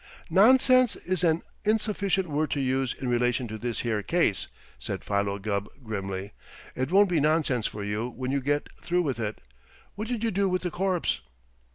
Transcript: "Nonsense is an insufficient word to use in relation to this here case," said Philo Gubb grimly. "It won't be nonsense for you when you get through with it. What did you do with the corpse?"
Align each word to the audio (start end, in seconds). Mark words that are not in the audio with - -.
"Nonsense 0.31 0.95
is 0.95 1.23
an 1.23 1.43
insufficient 1.63 2.27
word 2.27 2.49
to 2.49 2.59
use 2.59 2.95
in 2.95 3.07
relation 3.07 3.47
to 3.47 3.59
this 3.59 3.81
here 3.81 4.01
case," 4.01 4.47
said 4.79 5.03
Philo 5.03 5.37
Gubb 5.37 5.69
grimly. 5.83 6.31
"It 6.75 6.89
won't 6.89 7.07
be 7.07 7.19
nonsense 7.19 7.67
for 7.67 7.83
you 7.83 8.09
when 8.09 8.31
you 8.31 8.41
get 8.41 8.67
through 8.81 9.03
with 9.03 9.19
it. 9.19 9.39
What 9.93 10.07
did 10.07 10.23
you 10.23 10.31
do 10.31 10.49
with 10.49 10.63
the 10.63 10.71
corpse?" 10.71 11.21